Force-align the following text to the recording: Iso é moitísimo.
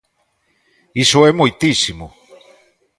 Iso 1.03 1.19
é 1.29 1.31
moitísimo. 1.39 2.05